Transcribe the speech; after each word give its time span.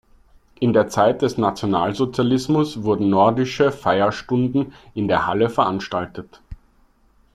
In 0.59 0.73
der 0.73 0.87
Zeit 0.89 1.21
des 1.21 1.37
Nationalsozialismus 1.37 2.81
wurden 2.81 3.11
nordische 3.11 3.71
Feierstunden 3.71 4.73
in 4.95 5.07
der 5.07 5.27
Halle 5.27 5.47
veranstaltet. 5.47 6.41